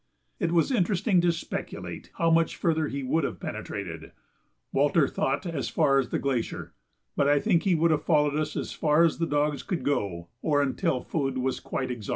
It 0.39 0.51
was 0.51 0.71
interesting 0.71 1.21
to 1.21 1.31
speculate 1.31 2.09
how 2.15 2.31
much 2.31 2.55
further 2.55 2.87
he 2.87 3.03
would 3.03 3.23
have 3.23 3.39
penetrated: 3.39 4.13
Walter 4.73 5.07
thought 5.07 5.45
as 5.45 5.69
far 5.69 5.99
as 5.99 6.09
the 6.09 6.17
glacier, 6.17 6.73
but 7.15 7.27
I 7.29 7.39
think 7.39 7.61
he 7.61 7.75
would 7.75 7.91
have 7.91 8.03
followed 8.03 8.35
as 8.35 8.71
far 8.73 9.03
as 9.03 9.19
the 9.19 9.27
dogs 9.27 9.61
could 9.61 9.83
go 9.83 10.29
or 10.41 10.59
until 10.59 11.01
food 11.01 11.37
was 11.37 11.59
quite 11.59 11.91
exhausted. 11.91 12.09